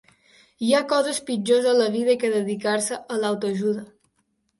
[0.67, 3.85] Hi ha coses pitjors a la vida que dedicar-se a l'autoajuda.